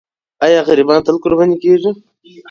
[0.45, 1.91] آیا غریبان تل قرباني کېږي؟